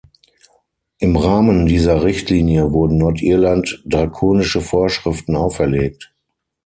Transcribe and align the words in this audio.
Im 0.97 1.15
Rahmen 1.15 1.67
dieser 1.67 2.03
Richtlinie 2.03 2.71
wurden 2.73 2.97
Nordirland 2.97 3.83
drakonische 3.85 4.59
Vorschriften 4.59 5.35
auferlegt. 5.35 6.11